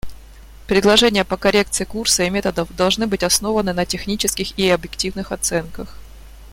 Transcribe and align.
Предложения 0.65 1.23
по 1.23 1.37
коррекции 1.37 1.83
курса 1.83 2.23
и 2.23 2.29
методов 2.31 2.75
должны 2.75 3.05
быть 3.05 3.21
основаны 3.21 3.71
на 3.71 3.85
технических 3.85 4.57
и 4.57 4.67
объективных 4.67 5.31
оценках. 5.31 5.95